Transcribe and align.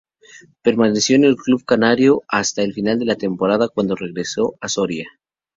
Permaneció 0.63 1.15
en 1.15 1.25
el 1.25 1.35
club 1.35 1.63
canario 1.63 2.23
hasta 2.27 2.63
el 2.63 2.73
final 2.73 2.97
de 2.97 3.15
temporada, 3.15 3.67
cuando 3.69 3.95
regresó 3.95 4.55
a 4.59 4.67
Soria. 4.67 5.07